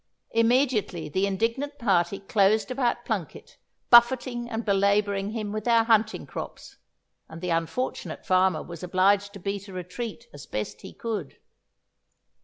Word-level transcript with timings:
Immediately 0.31 1.09
the 1.09 1.27
indignant 1.27 1.77
party 1.77 2.21
closed 2.21 2.71
about 2.71 3.05
Plunket, 3.05 3.57
buffeting 3.91 4.49
and 4.49 4.65
belabouring 4.65 5.29
him 5.33 5.51
with 5.51 5.63
their 5.65 5.83
hunting 5.83 6.25
crops, 6.25 6.77
and 7.29 7.39
the 7.39 7.51
unfortunate 7.51 8.25
farmer 8.25 8.63
was 8.63 8.81
obliged 8.81 9.31
to 9.33 9.39
beat 9.39 9.67
a 9.67 9.73
retreat 9.73 10.25
as 10.33 10.47
best 10.47 10.81
he 10.81 10.91
could. 10.91 11.37